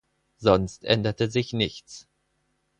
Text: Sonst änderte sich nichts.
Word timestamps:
Sonst 0.37 0.83
änderte 0.85 1.29
sich 1.29 1.53
nichts. 1.53 2.07